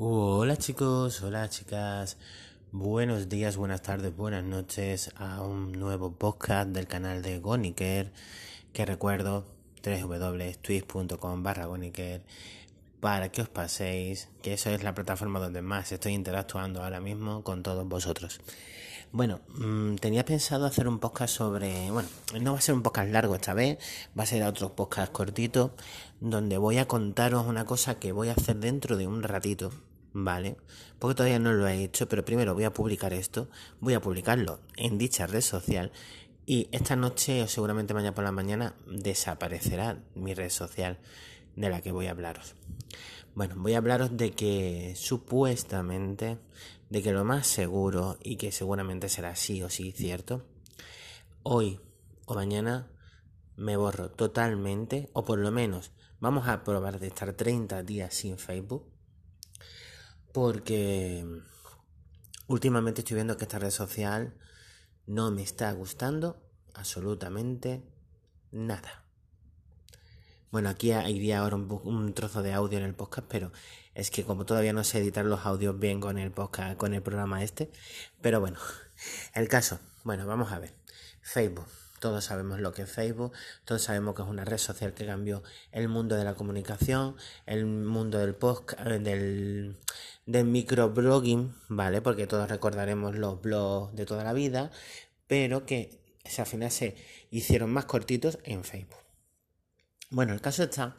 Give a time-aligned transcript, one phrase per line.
[0.00, 2.18] Hola chicos, hola chicas,
[2.70, 8.12] buenos días, buenas tardes, buenas noches a un nuevo podcast del canal de Goniker,
[8.72, 9.44] que recuerdo
[9.82, 12.22] www.twitch.com barra Goniker
[13.00, 17.42] para que os paséis, que eso es la plataforma donde más estoy interactuando ahora mismo
[17.42, 18.40] con todos vosotros.
[19.10, 22.08] Bueno, mm, tenía pensado hacer un podcast sobre, bueno,
[22.40, 23.78] no va a ser un podcast largo esta vez,
[24.16, 25.74] va a ser otro podcast cortito,
[26.20, 29.72] donde voy a contaros una cosa que voy a hacer dentro de un ratito,
[30.24, 30.56] ¿vale?
[30.98, 33.48] Porque todavía no lo he hecho, pero primero voy a publicar esto,
[33.80, 35.92] voy a publicarlo en dicha red social
[36.46, 40.98] y esta noche o seguramente mañana por la mañana desaparecerá mi red social
[41.56, 42.54] de la que voy a hablaros.
[43.34, 46.38] Bueno, voy a hablaros de que supuestamente,
[46.90, 50.46] de que lo más seguro y que seguramente será sí o sí cierto,
[51.42, 51.80] hoy
[52.26, 52.90] o mañana
[53.56, 58.38] me borro totalmente, o por lo menos vamos a probar de estar 30 días sin
[58.38, 58.97] Facebook,
[60.32, 61.24] porque
[62.46, 64.34] últimamente estoy viendo que esta red social
[65.06, 66.42] no me está gustando
[66.74, 67.82] absolutamente
[68.50, 69.04] nada.
[70.50, 73.52] Bueno, aquí iría ahora un, trozo de audio en el podcast, pero
[73.94, 77.02] es que como todavía no sé editar los audios bien con el podcast, con el
[77.02, 77.70] programa este,
[78.22, 78.58] pero bueno,
[79.34, 80.74] el caso, bueno, vamos a ver.
[81.20, 81.66] Facebook.
[82.00, 83.32] Todos sabemos lo que es Facebook,
[83.64, 87.66] todos sabemos que es una red social que cambió el mundo de la comunicación, el
[87.66, 89.76] mundo del podcast, eh, del,
[90.26, 92.00] del microblogging, ¿vale?
[92.02, 94.70] Porque todos recordaremos los blogs de toda la vida,
[95.26, 96.00] pero que
[96.36, 96.96] al final se
[97.30, 98.98] hicieron más cortitos en Facebook.
[100.10, 100.96] Bueno, el caso está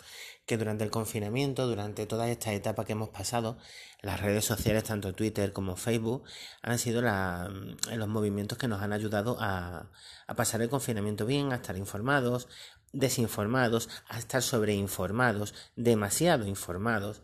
[0.49, 3.59] que durante el confinamiento, durante toda esta etapa que hemos pasado,
[4.01, 6.23] las redes sociales, tanto Twitter como Facebook,
[6.63, 9.91] han sido mm, los movimientos que nos han ayudado a,
[10.25, 12.47] a pasar el confinamiento bien, a estar informados,
[12.93, 17.21] desinformados, a estar sobreinformados, demasiado informados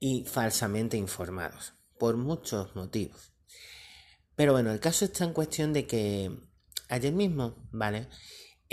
[0.00, 3.34] y falsamente informados, por muchos motivos.
[4.34, 6.34] Pero bueno, el caso está en cuestión de que
[6.88, 8.08] ayer mismo, ¿vale?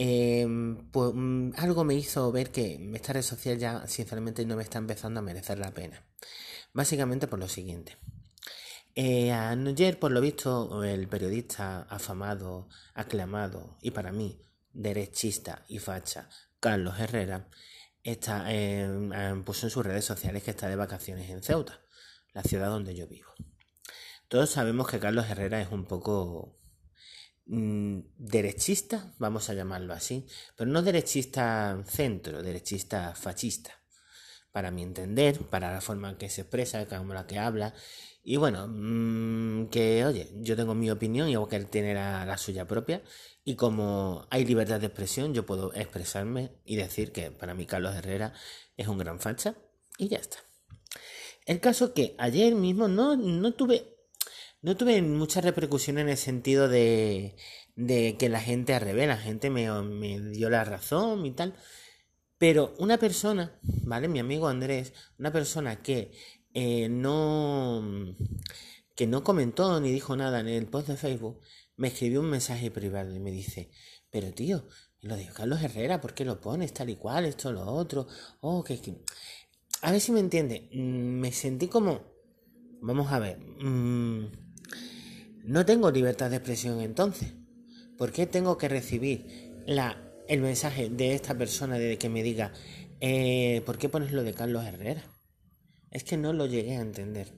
[0.01, 4.63] Em, pues mm, algo me hizo ver que esta red social ya sinceramente no me
[4.63, 6.01] está empezando a merecer la pena.
[6.71, 7.97] Básicamente por lo siguiente.
[8.95, 16.29] Eh, ayer, por lo visto, el periodista afamado, aclamado y para mí derechista y facha,
[16.61, 17.49] Carlos Herrera,
[18.01, 21.81] está, em, puso en sus redes sociales que está de vacaciones en Ceuta,
[22.33, 23.33] la ciudad donde yo vivo.
[24.29, 26.58] Todos sabemos que Carlos Herrera es un poco
[27.51, 33.71] Mm, derechista, vamos a llamarlo así, pero no derechista centro, derechista fascista,
[34.51, 37.73] para mi entender, para la forma en que se expresa, como la que habla,
[38.23, 42.67] y bueno, mm, que oye, yo tengo mi opinión y que él tiene la, suya
[42.67, 43.01] propia,
[43.43, 47.95] y como hay libertad de expresión, yo puedo expresarme y decir que para mí Carlos
[47.95, 48.33] Herrera
[48.77, 49.55] es un gran facha,
[49.97, 50.37] y ya está.
[51.47, 53.98] El caso que ayer mismo no, no tuve
[54.61, 57.35] no tuve mucha repercusión en el sentido de,
[57.75, 61.55] de que la gente al revés, la gente me, me dio la razón y tal.
[62.37, 64.07] Pero una persona, ¿vale?
[64.07, 66.11] Mi amigo Andrés, una persona que
[66.53, 68.15] eh, no
[68.95, 71.39] que no comentó ni dijo nada en el post de Facebook,
[71.77, 73.71] me escribió un mensaje privado y me dice,
[74.09, 74.67] pero tío,
[75.01, 78.07] lo dijo Carlos Herrera, ¿por qué lo pones tal y cual, esto, lo otro?
[78.41, 78.97] Oh, que, que...
[79.83, 82.01] A ver si me entiende, mm, me sentí como,
[82.81, 84.25] vamos a ver, mmm,
[85.43, 87.33] no tengo libertad de expresión entonces.
[87.97, 92.53] ¿Por qué tengo que recibir la, el mensaje de esta persona de que me diga,
[93.01, 95.03] eh, ¿por qué pones lo de Carlos Herrera?
[95.91, 97.33] Es que no lo llegué a entender.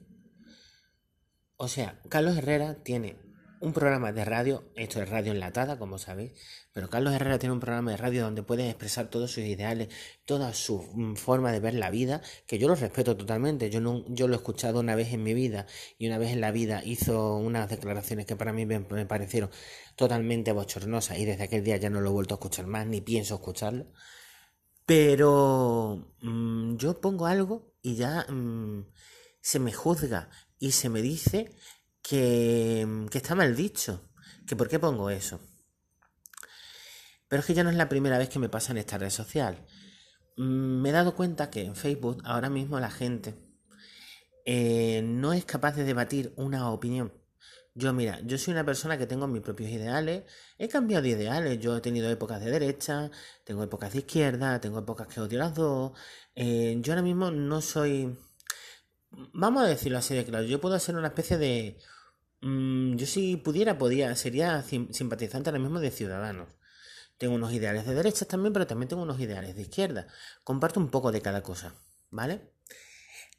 [1.56, 3.16] O sea, Carlos Herrera tiene
[3.62, 6.32] un programa de radio, esto es radio enlatada, como sabéis,
[6.72, 9.88] pero Carlos Herrera tiene un programa de radio donde puede expresar todos sus ideales,
[10.24, 13.70] toda su mm, forma de ver la vida, que yo lo respeto totalmente.
[13.70, 16.40] Yo, no, yo lo he escuchado una vez en mi vida y una vez en
[16.40, 19.50] la vida hizo unas declaraciones que para mí me, parecieron
[19.94, 23.00] totalmente bochornosas y desde aquel día ya no lo he vuelto a escuchar más ni
[23.00, 23.92] pienso escucharlo.
[24.86, 28.86] Pero mm, yo pongo algo y ya mm,
[29.40, 31.54] se me juzga y se me dice
[32.02, 34.08] que, que está mal dicho.
[34.46, 35.40] ¿Que por qué pongo eso?
[37.28, 39.10] Pero es que ya no es la primera vez que me pasa en esta red
[39.10, 39.66] social.
[40.36, 43.34] Mm, me he dado cuenta que en Facebook ahora mismo la gente
[44.44, 47.12] eh, no es capaz de debatir una opinión.
[47.74, 50.24] Yo, mira, yo soy una persona que tengo mis propios ideales,
[50.58, 53.10] he cambiado de ideales, yo he tenido épocas de derecha,
[53.44, 55.92] tengo épocas de izquierda, tengo épocas que odio las dos.
[56.34, 58.14] Eh, yo ahora mismo no soy
[59.32, 61.78] vamos a decirlo así de claro, yo puedo ser una especie de...
[62.40, 66.48] Mm, yo si pudiera, podía, sería simpatizante ahora mismo de Ciudadanos.
[67.18, 70.08] Tengo unos ideales de derechas también, pero también tengo unos ideales de izquierda.
[70.42, 71.74] Comparto un poco de cada cosa,
[72.10, 72.52] ¿vale?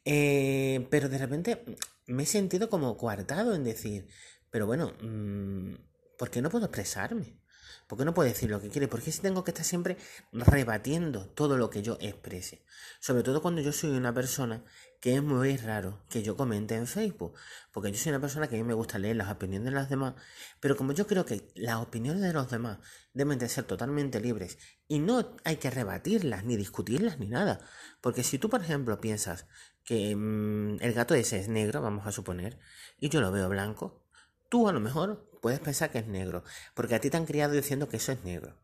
[0.04, 1.64] Eh, pero de repente
[2.06, 4.08] me he sentido como coartado en decir,
[4.50, 5.74] pero bueno, mm,
[6.18, 7.38] ¿por qué no puedo expresarme?
[7.86, 8.88] ¿Por qué no puedo decir lo que quiere?
[8.88, 9.96] ¿Por qué si tengo que estar siempre
[10.32, 12.64] rebatiendo todo lo que yo exprese?
[13.00, 14.64] Sobre todo cuando yo soy una persona
[15.04, 17.34] que es muy raro que yo comente en Facebook.
[17.72, 19.90] Porque yo soy una persona que a mí me gusta leer las opiniones de los
[19.90, 20.14] demás.
[20.60, 22.78] Pero como yo creo que las opiniones de los demás
[23.12, 24.56] deben de ser totalmente libres
[24.88, 27.60] y no hay que rebatirlas, ni discutirlas, ni nada.
[28.00, 29.46] Porque si tú, por ejemplo, piensas
[29.84, 32.58] que mm, el gato ese es negro, vamos a suponer,
[32.98, 34.02] y yo lo veo blanco,
[34.48, 36.42] tú a lo mejor puedes pensar que es negro,
[36.72, 38.56] porque a ti te han criado diciendo que eso es negro,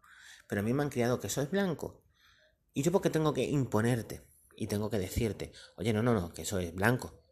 [0.48, 2.02] pero a mí me han criado que eso es blanco.
[2.72, 4.22] Y yo porque tengo que imponerte
[4.56, 7.22] y tengo que decirte, oye, no, no, no, que eso es blanco.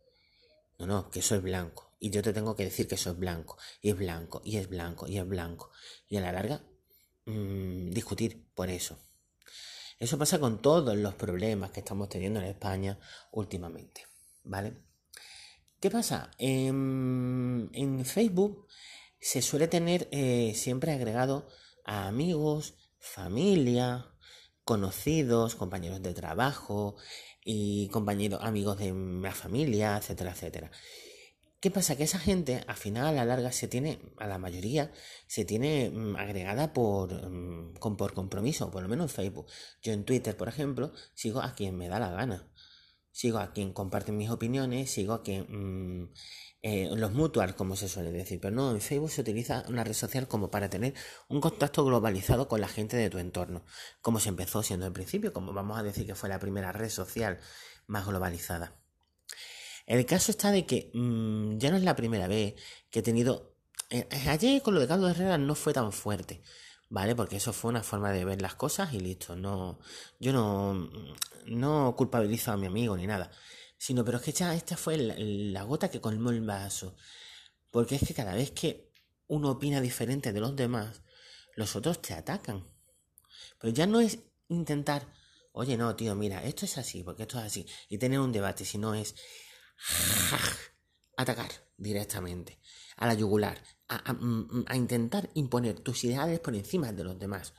[0.78, 1.96] No, no, que eso es blanco.
[1.98, 4.68] Y yo te tengo que decir que eso es blanco, y es blanco, y es
[4.68, 5.70] blanco, y es blanco.
[6.08, 6.62] Y a la larga,
[7.24, 8.98] mmm, discutir por eso.
[9.98, 12.98] Eso pasa con todos los problemas que estamos teniendo en España
[13.32, 14.04] últimamente,
[14.44, 14.76] ¿vale?
[15.80, 16.32] ¿Qué pasa?
[16.36, 18.68] En, en Facebook
[19.20, 21.49] se suele tener eh, siempre agregado
[21.85, 24.06] a amigos, familia,
[24.65, 26.97] conocidos, compañeros de trabajo
[27.44, 30.70] y compañeros, amigos de la familia, etcétera, etcétera.
[31.61, 31.97] ¿Qué pasa?
[31.97, 34.93] Que esa gente, al final, a la larga, se tiene, a la mayoría,
[35.26, 39.47] se tiene mm, agregada por, mm, por compromiso, por lo menos en Facebook.
[39.82, 42.49] Yo en Twitter, por ejemplo, sigo a quien me da la gana.
[43.10, 45.46] Sigo a quien comparte mis opiniones, sigo a quien...
[45.49, 46.12] Mm,
[46.60, 49.93] eh, los mutuals, como se suele decir, pero no, en Facebook se utiliza una red
[49.93, 50.93] social como para tener
[51.28, 53.64] un contacto globalizado con la gente de tu entorno,
[54.00, 56.90] como se empezó siendo al principio, como vamos a decir que fue la primera red
[56.90, 57.38] social
[57.87, 58.76] más globalizada.
[59.87, 62.55] El caso está de que mm, ya no es la primera vez
[62.90, 63.55] que he tenido...
[63.90, 66.43] Eh, ayer con lo de Carlos Herrera no fue tan fuerte,
[66.88, 67.14] ¿vale?
[67.14, 69.37] Porque eso fue una forma de ver las cosas y listo.
[69.37, 69.79] No,
[70.19, 70.90] yo no,
[71.46, 73.31] no culpabilizo a mi amigo ni nada
[73.79, 76.96] sino pero es que ya esta fue la, gota que colmó el vaso.
[77.70, 78.93] Porque es que cada vez que
[79.29, 81.02] uno opina diferente de los demás,
[81.55, 82.69] los otros te atacan.
[83.61, 84.19] Pero ya no es
[84.49, 85.06] intentar,
[85.52, 88.64] oye, no, tío, mira, esto es así, porque esto es así, y tener un debate,
[88.64, 89.14] sino es
[91.19, 92.59] atacar directamente,
[92.97, 97.55] a la yugular, a, mm, a intentar imponer tus ideales por encima de los demás.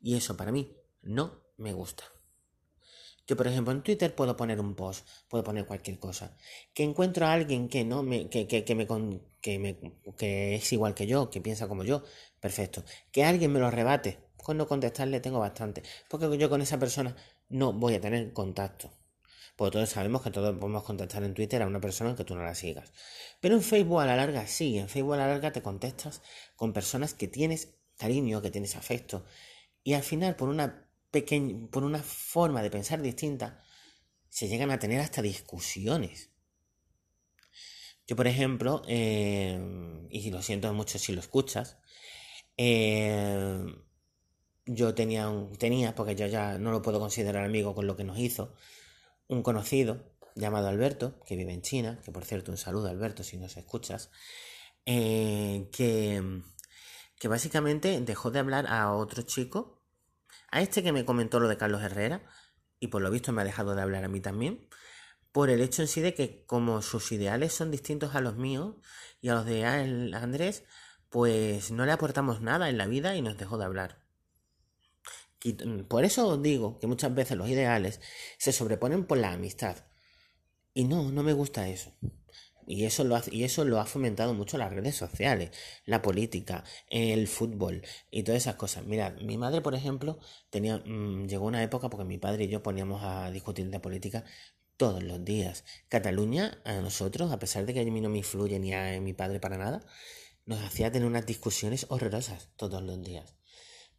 [0.00, 2.04] Y eso para mí no me gusta.
[3.28, 6.36] Yo, por ejemplo, en Twitter puedo poner un post, puedo poner cualquier cosa.
[6.74, 8.86] Que encuentro a alguien que no me, que, que, que me,
[9.40, 9.78] que me,
[10.16, 12.02] que es igual que yo, que piensa como yo,
[12.40, 12.84] perfecto.
[13.12, 15.82] Que alguien me lo rebate, con no contestarle tengo bastante.
[16.08, 17.16] Porque yo con esa persona
[17.48, 18.90] no voy a tener contacto.
[19.56, 22.44] Porque todos sabemos que todos podemos contestar en Twitter a una persona que tú no
[22.44, 22.92] la sigas.
[23.40, 26.22] Pero en Facebook a la larga sí, en Facebook a la larga te contestas
[26.56, 29.24] con personas que tienes cariño, que tienes afecto.
[29.82, 30.86] Y al final, por una
[31.70, 33.62] por una forma de pensar distinta,
[34.28, 36.30] se llegan a tener hasta discusiones.
[38.06, 39.58] Yo, por ejemplo, eh,
[40.10, 41.78] y lo siento mucho si lo escuchas,
[42.56, 43.64] eh,
[44.66, 48.04] yo tenía, un, tenía, porque yo ya no lo puedo considerar amigo con lo que
[48.04, 48.54] nos hizo,
[49.28, 53.36] un conocido llamado Alberto, que vive en China, que por cierto un saludo Alberto si
[53.36, 54.10] nos escuchas,
[54.84, 56.42] eh, que,
[57.18, 59.82] que básicamente dejó de hablar a otro chico
[60.50, 62.22] a este que me comentó lo de Carlos Herrera,
[62.78, 64.68] y por lo visto me ha dejado de hablar a mí también,
[65.32, 68.76] por el hecho en sí de que como sus ideales son distintos a los míos
[69.20, 70.64] y a los de Andrés,
[71.10, 74.05] pues no le aportamos nada en la vida y nos dejó de hablar.
[75.88, 78.00] Por eso os digo que muchas veces los ideales
[78.38, 79.76] se sobreponen por la amistad.
[80.74, 81.92] Y no, no me gusta eso.
[82.66, 85.50] Y eso, lo ha, y eso lo ha fomentado mucho las redes sociales,
[85.84, 88.84] la política, el fútbol y todas esas cosas.
[88.84, 90.18] Mira, mi madre, por ejemplo,
[90.50, 94.24] tenía, mm, llegó una época porque mi padre y yo poníamos a discutir de política
[94.76, 95.64] todos los días.
[95.88, 99.12] Cataluña, a nosotros, a pesar de que a mí no me influye ni a mi
[99.12, 99.82] padre para nada,
[100.44, 103.36] nos hacía tener unas discusiones horrorosas todos los días.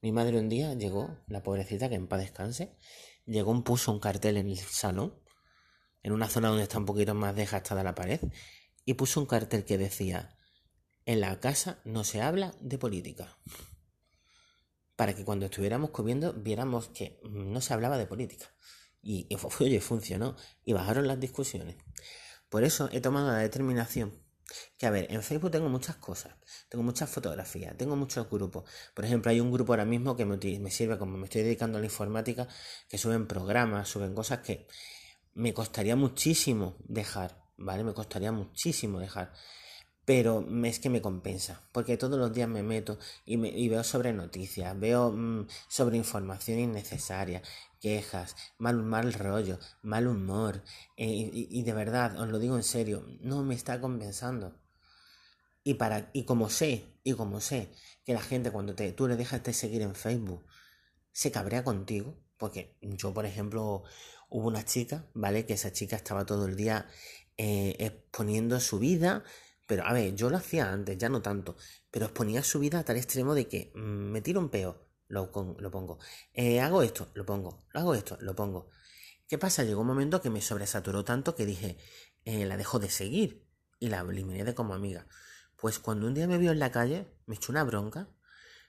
[0.01, 2.77] Mi madre un día llegó, la pobrecita, que en paz descanse,
[3.25, 5.19] llegó, puso un cartel en el salón,
[6.03, 8.19] en una zona donde está un poquito más desgastada la pared,
[8.85, 10.37] y puso un cartel que decía,
[11.05, 13.39] en la casa no se habla de política.
[14.95, 18.53] Para que cuando estuviéramos comiendo viéramos que no se hablaba de política.
[19.01, 19.27] Y,
[19.59, 20.35] oye, funcionó.
[20.65, 21.77] Y bajaron las discusiones.
[22.49, 24.26] Por eso he tomado la determinación
[24.77, 26.33] que, a ver, en Facebook tengo muchas cosas.
[26.69, 28.69] Tengo muchas fotografías, tengo muchos grupos.
[28.93, 31.77] Por ejemplo, hay un grupo ahora mismo que me, me sirve como me estoy dedicando
[31.77, 32.47] a la informática,
[32.89, 34.67] que suben programas, suben cosas que
[35.33, 37.83] me costaría muchísimo dejar ¿vale?
[37.83, 39.33] Me costaría muchísimo dejar.
[40.07, 44.79] Pero es que me compensa, porque todos los días me meto y, veo sobre noticias,
[44.79, 47.41] veo mm, sobre información innecesaria,
[47.81, 50.63] quejas, mal, mal rollo, mal humor,
[50.95, 54.57] eh, y, de verdad, os lo digo en serio, no me está compensando.
[55.65, 57.73] Y, para, y como sé, y como sé
[58.05, 60.45] que la gente cuando tú le dejas de seguir en Facebook,
[61.11, 63.83] se cabrea contigo, porque yo, por ejemplo,
[64.29, 65.45] hubo una chica, ¿vale?
[65.45, 66.87] Que esa chica estaba todo el día
[67.35, 69.25] eh, exponiendo su vida,
[69.67, 71.57] pero a ver, yo lo hacía antes, ya no tanto,
[71.91, 75.31] pero exponía su vida a tal extremo de que mm, me tiro un peo, lo,
[75.59, 75.99] lo pongo.
[76.33, 77.67] Eh, hago esto, lo pongo.
[77.73, 78.69] Hago esto, lo pongo.
[79.27, 79.63] ¿Qué pasa?
[79.63, 81.77] Llegó un momento que me sobresaturó tanto que dije,
[82.25, 83.45] eh, la dejo de seguir
[83.79, 85.07] y la eliminé de como amiga.
[85.57, 88.09] Pues cuando un día me vio en la calle, me echó una bronca.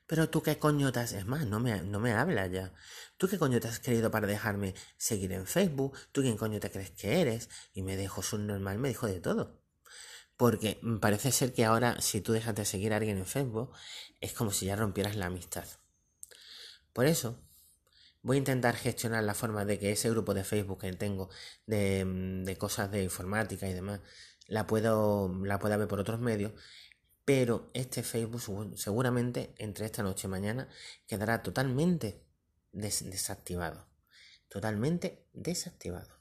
[0.07, 1.13] Pero tú qué coño te has...
[1.13, 2.73] Es más, no me, no me hablas ya.
[3.19, 5.97] ¿Tú qué coño te has querido para dejarme seguir en Facebook?
[6.13, 7.51] ¿Tú quién coño te crees que eres?
[7.75, 9.61] Y me dejó su normal, me dijo de todo.
[10.39, 13.73] Porque parece ser que ahora si tú dejas de seguir a alguien en Facebook
[14.23, 15.67] es como si ya rompieras la amistad.
[16.95, 17.39] Por eso
[18.23, 21.29] voy a intentar gestionar la forma de que ese grupo de Facebook que tengo
[21.67, 22.05] de,
[22.45, 24.01] de cosas de informática y demás
[24.47, 26.53] la puedo la pueda ver por otros medios
[27.25, 28.41] pero este Facebook
[28.77, 30.69] seguramente entre esta noche y mañana
[31.07, 32.25] quedará totalmente
[32.73, 33.87] desactivado
[34.49, 36.18] totalmente desactivado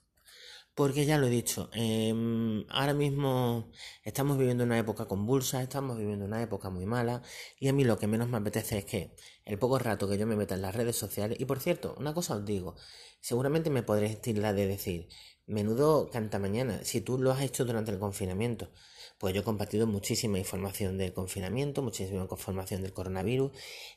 [0.78, 3.72] porque ya lo he dicho, em, ahora mismo
[4.04, 7.24] estamos viviendo una época convulsa, estamos viviendo una época muy mala,
[7.60, 9.16] y a mí lo que menos me apetece es que
[9.46, 12.14] el poco rato que yo me meta en las redes sociales, y por cierto, una
[12.14, 12.76] cosa os digo,
[13.22, 15.10] seguramente me podréis la de decir,
[15.48, 18.70] menudo canta mañana, si tú lo has hecho durante el confinamiento,
[19.18, 23.52] pues yo he compartido muchísima información del confinamiento, muchísima información del coronavirus,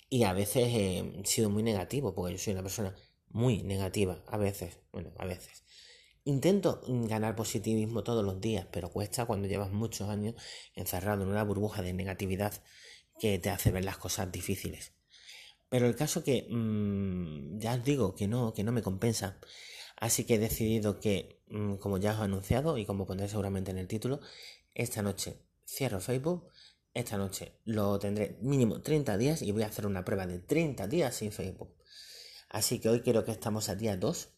[0.08, 2.94] y a veces he sido muy negativo, porque yo soy una persona
[3.28, 5.62] muy negativa, a veces, bueno, a veces.
[6.24, 10.34] Intento ganar positivismo todos los días, pero cuesta cuando llevas muchos años
[10.74, 12.52] encerrado en una burbuja de negatividad
[13.18, 14.92] que te hace ver las cosas difíciles.
[15.70, 19.38] Pero el caso que mm, ya os digo que no, que no me compensa.
[19.96, 23.70] Así que he decidido que, mm, como ya os he anunciado y como pondré seguramente
[23.70, 24.20] en el título,
[24.74, 26.48] esta noche cierro Facebook.
[26.92, 30.88] Esta noche lo tendré mínimo 30 días y voy a hacer una prueba de 30
[30.88, 31.72] días sin Facebook.
[32.48, 34.28] Así que hoy quiero que estamos a día 2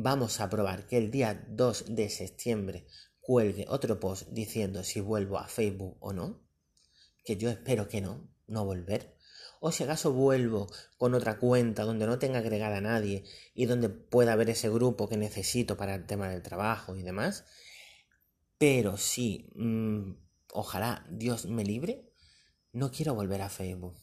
[0.00, 2.86] vamos a probar que el día 2 de septiembre
[3.20, 6.40] cuelgue otro post diciendo si vuelvo a Facebook o no,
[7.24, 9.16] que yo espero que no, no volver.
[9.60, 13.24] O si acaso vuelvo con otra cuenta donde no tenga agregada a nadie
[13.54, 17.44] y donde pueda haber ese grupo que necesito para el tema del trabajo y demás.
[18.56, 20.12] Pero si, mm,
[20.52, 22.12] ojalá Dios me libre,
[22.72, 23.96] no quiero volver a Facebook.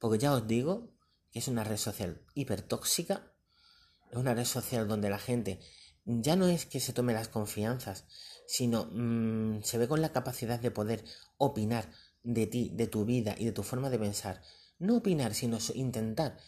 [0.00, 0.96] Porque ya os digo
[1.30, 3.31] que es una red social hipertóxica
[4.12, 5.60] una red social donde la gente
[6.04, 8.06] ya no es que se tome las confianzas,
[8.46, 11.04] sino mm, se ve con la capacidad de poder
[11.38, 11.90] opinar
[12.22, 14.42] de ti, de tu vida y de tu forma de pensar.
[14.78, 16.38] No opinar, sino intentar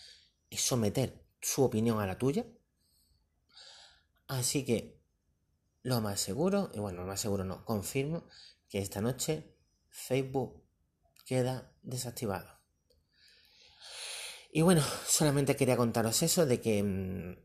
[0.50, 2.46] someter su opinión a la tuya.
[4.26, 5.00] Así que
[5.82, 8.26] lo más seguro, y bueno, lo más seguro no, confirmo
[8.68, 9.54] que esta noche
[9.90, 10.64] Facebook
[11.26, 12.48] queda desactivado.
[14.50, 17.36] Y bueno, solamente quería contaros eso de que mm,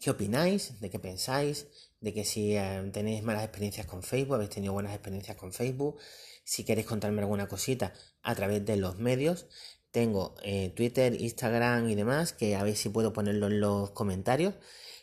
[0.00, 1.66] qué opináis, de qué pensáis,
[2.00, 5.98] de que si eh, tenéis malas experiencias con Facebook, habéis tenido buenas experiencias con Facebook,
[6.44, 9.46] si queréis contarme alguna cosita a través de los medios.
[9.90, 14.54] Tengo eh, Twitter, Instagram y demás, que a ver si puedo ponerlo en los comentarios.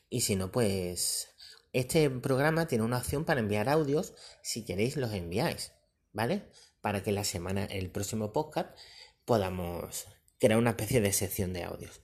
[0.09, 1.29] Y si no, pues
[1.73, 4.13] este programa tiene una opción para enviar audios.
[4.43, 5.71] Si queréis, los enviáis,
[6.11, 6.43] ¿vale?
[6.81, 8.77] Para que la semana, el próximo podcast,
[9.25, 10.07] podamos
[10.39, 12.01] crear una especie de sección de audios.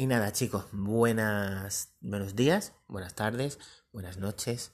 [0.00, 3.58] Y nada, chicos, buenas, buenos días, buenas tardes,
[3.90, 4.70] buenas noches.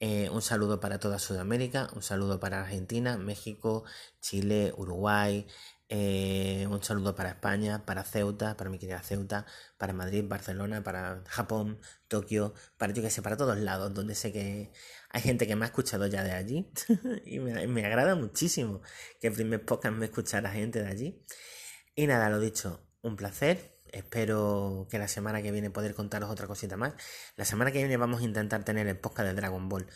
[0.00, 3.84] Eh, un saludo para toda Sudamérica, un saludo para Argentina, México,
[4.22, 5.46] Chile, Uruguay,
[5.90, 9.44] eh, un saludo para España, para Ceuta, para mi querida Ceuta,
[9.76, 11.78] para Madrid, Barcelona, para Japón,
[12.08, 14.72] Tokio, para yo que sé, para todos lados, donde sé que
[15.10, 16.72] hay gente que me ha escuchado ya de allí
[17.26, 18.80] y me, me, agrada muchísimo
[19.20, 21.22] que el primer podcast me escuchara gente de allí.
[21.94, 26.48] Y nada, lo dicho, un placer Espero que la semana que viene poder contaros otra
[26.48, 26.94] cosita más.
[27.36, 29.86] La semana que viene vamos a intentar tener el podcast de Dragon Ball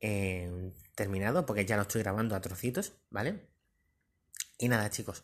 [0.00, 3.48] eh, terminado, porque ya lo estoy grabando a trocitos, ¿vale?
[4.58, 5.22] Y nada, chicos,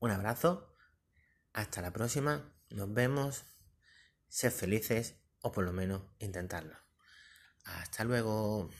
[0.00, 0.74] un abrazo.
[1.52, 2.52] Hasta la próxima.
[2.70, 3.44] Nos vemos.
[4.26, 6.76] Sed felices, o por lo menos intentarlo.
[7.64, 8.70] Hasta luego.